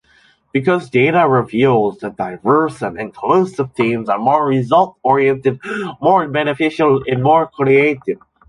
Because 0.51 0.89
data 0.89 1.27
reveals 1.29 1.99
that 1.99 2.15
diverse 2.17 2.81
and 2.81 2.99
inclusive 2.99 3.75
teams 3.75 4.09
are 4.09 4.17
more 4.17 4.47
result-oriented, 4.47 5.59
more 6.01 6.27
beneficial 6.27 7.03
and 7.05 7.21
more 7.21 7.45
creative. 7.45 8.17